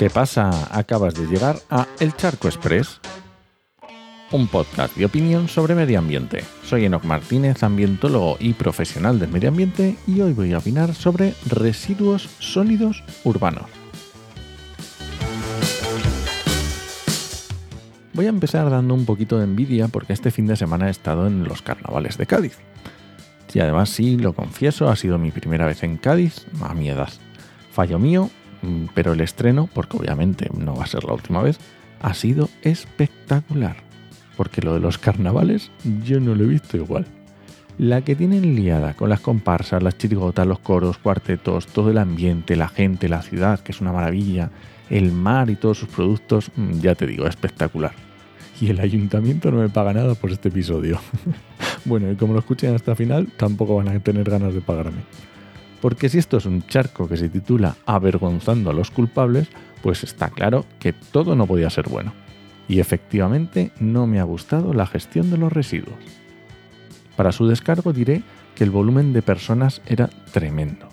[0.00, 0.74] ¿Qué pasa?
[0.74, 3.02] Acabas de llegar a El Charco Express,
[4.32, 6.42] un podcast de opinión sobre medio ambiente.
[6.64, 11.34] Soy Enoc Martínez, ambientólogo y profesional del medio ambiente, y hoy voy a opinar sobre
[11.44, 13.66] residuos sólidos urbanos.
[18.14, 21.26] Voy a empezar dando un poquito de envidia porque este fin de semana he estado
[21.26, 22.56] en los carnavales de Cádiz.
[23.52, 27.10] Y además sí, lo confieso, ha sido mi primera vez en Cádiz a mi edad.
[27.70, 28.30] Fallo mío,
[28.94, 31.58] pero el estreno, porque obviamente no va a ser la última vez,
[32.00, 33.76] ha sido espectacular.
[34.36, 35.70] Porque lo de los carnavales
[36.04, 37.06] yo no lo he visto igual.
[37.78, 42.56] La que tienen liada con las comparsas, las chirigotas, los coros, cuartetos, todo el ambiente,
[42.56, 44.50] la gente, la ciudad, que es una maravilla,
[44.90, 47.92] el mar y todos sus productos, mm, ya te digo, espectacular.
[48.60, 51.00] Y el ayuntamiento no me paga nada por este episodio.
[51.86, 55.00] bueno, y como lo escuchen hasta el final, tampoco van a tener ganas de pagarme.
[55.80, 59.48] Porque si esto es un charco que se titula Avergonzando a los culpables,
[59.82, 62.12] pues está claro que todo no podía ser bueno.
[62.68, 65.98] Y efectivamente no me ha gustado la gestión de los residuos.
[67.16, 68.22] Para su descargo diré
[68.54, 70.88] que el volumen de personas era tremendo.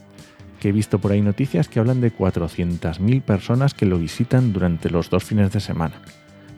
[0.59, 4.89] Que he visto por ahí noticias que hablan de 400.000 personas que lo visitan durante
[4.89, 6.01] los dos fines de semana,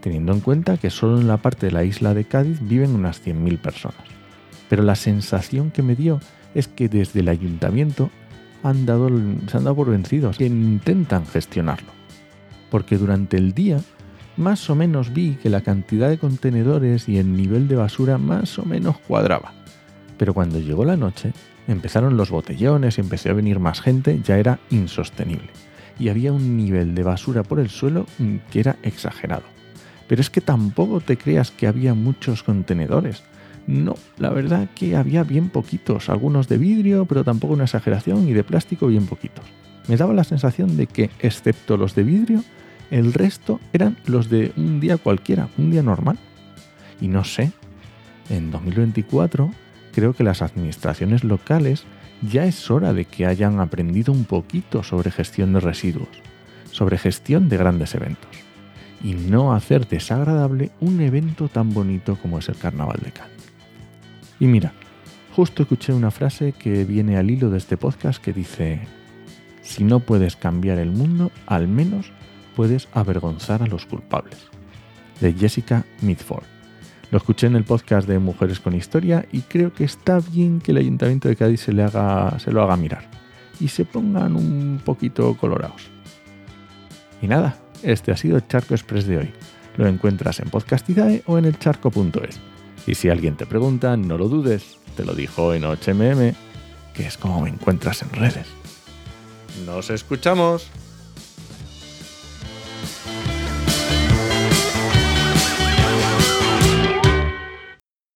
[0.02, 3.26] teniendo en cuenta que solo en la parte de la isla de Cádiz viven unas
[3.26, 4.02] 100.000 personas.
[4.70, 6.22] Pero la sensación que me dio
[6.54, 8.10] es que desde el ayuntamiento
[8.64, 9.10] han dado,
[9.48, 11.92] se han dado por vencidos, que intentan gestionarlo.
[12.70, 13.80] Porque durante el día
[14.40, 18.58] más o menos vi que la cantidad de contenedores y el nivel de basura más
[18.58, 19.54] o menos cuadraba.
[20.18, 21.34] Pero cuando llegó la noche,
[21.68, 25.50] empezaron los botellones y empezó a venir más gente, ya era insostenible.
[26.00, 28.06] Y había un nivel de basura por el suelo
[28.50, 29.44] que era exagerado.
[30.08, 33.24] Pero es que tampoco te creas que había muchos contenedores.
[33.70, 38.34] No, la verdad que había bien poquitos, algunos de vidrio, pero tampoco una exageración, y
[38.34, 39.46] de plástico bien poquitos.
[39.88, 42.44] Me daba la sensación de que, excepto los de vidrio,
[42.90, 46.18] el resto eran los de un día cualquiera, un día normal.
[47.00, 47.52] Y no sé,
[48.32, 49.52] en 2024
[49.94, 51.84] creo que las administraciones locales
[52.24, 56.10] ya es hora de que hayan aprendido un poquito sobre gestión de residuos,
[56.72, 58.32] sobre gestión de grandes eventos,
[59.04, 63.39] y no hacer desagradable un evento tan bonito como es el Carnaval de Cádiz.
[64.40, 64.74] Y mira,
[65.36, 68.82] justo escuché una frase que viene al hilo de este podcast que dice,
[69.62, 72.12] si no puedes cambiar el mundo, al menos
[72.56, 74.38] puedes avergonzar a los culpables.
[75.20, 76.46] De Jessica Mitford.
[77.12, 80.72] Lo escuché en el podcast de Mujeres con Historia y creo que está bien que
[80.72, 83.10] el Ayuntamiento de Cádiz se, le haga, se lo haga mirar
[83.60, 85.90] y se pongan un poquito colorados.
[87.22, 89.32] Y nada, este ha sido el Charco Express de hoy.
[89.76, 92.40] Lo encuentras en Podcastidae o en elcharco.es.
[92.90, 96.34] Y si alguien te pregunta, no lo dudes, te lo dijo en HMM,
[96.96, 98.48] que es como me encuentras en redes.
[99.68, 100.72] ¡Nos escuchamos!